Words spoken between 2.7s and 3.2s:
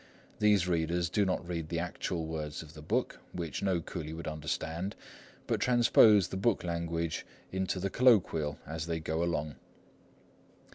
the book,